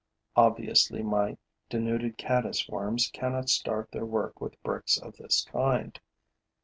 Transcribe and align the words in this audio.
Obviously, 0.35 1.03
my 1.03 1.37
denuded 1.69 2.17
caddis 2.17 2.67
worms 2.67 3.07
cannot 3.13 3.49
start 3.49 3.91
their 3.91 4.03
work 4.03 4.41
with 4.41 4.59
bricks 4.63 4.97
of 4.97 5.15
this 5.17 5.45
kind. 5.51 5.99